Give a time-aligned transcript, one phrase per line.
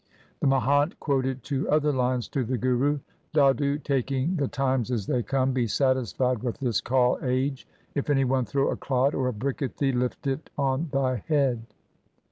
[0.39, 2.97] The Mahant quoted two other lines to the Guru:—
[3.35, 7.67] Dadu, taking the times as they come, be satisfied with this Kal age.
[7.93, 11.17] If any one throw a clod or a brick at thee, lift it on thy
[11.27, 11.67] head.